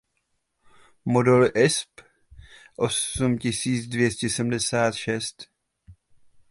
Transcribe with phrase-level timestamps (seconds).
[1.05, 2.01] Moduly Esp
[2.77, 5.45] osmtisíc dvěstě šedesát šest